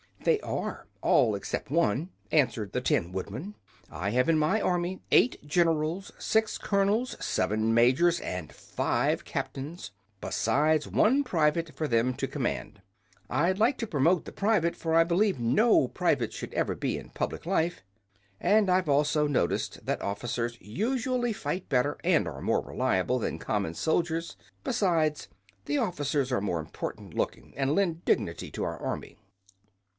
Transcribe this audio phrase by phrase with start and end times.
[0.23, 3.55] "They are, all except one," answered the Tin Woodman.
[3.91, 10.87] "I have in my Army eight Generals, six Colonels, seven Majors and five Captains, besides
[10.87, 12.81] one private for them to command.
[13.31, 17.09] I'd like to promote the private, for I believe no private should ever be in
[17.11, 17.81] public life;
[18.39, 23.73] and I've also noticed that officers usually fight better and are more reliable than common
[23.73, 24.35] soldiers.
[24.63, 25.27] Besides,
[25.65, 29.17] the officers are more important looking, and lend dignity to our army."